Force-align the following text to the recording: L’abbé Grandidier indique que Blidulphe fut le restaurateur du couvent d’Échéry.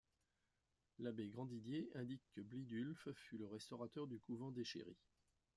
L’abbé 0.97 1.27
Grandidier 1.29 1.87
indique 1.93 2.23
que 2.33 2.41
Blidulphe 2.41 3.11
fut 3.13 3.37
le 3.37 3.45
restaurateur 3.45 4.07
du 4.07 4.17
couvent 4.19 4.49
d’Échéry. 4.49 4.97